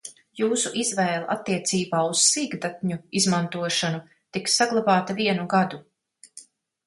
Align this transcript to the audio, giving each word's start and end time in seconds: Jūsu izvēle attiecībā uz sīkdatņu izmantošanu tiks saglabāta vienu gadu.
Jūsu 0.39 0.69
izvēle 0.83 1.27
attiecībā 1.33 1.99
uz 2.13 2.23
sīkdatņu 2.29 2.97
izmantošanu 3.21 4.01
tiks 4.37 4.55
saglabāta 4.61 5.17
vienu 5.21 5.45
gadu. 5.55 5.81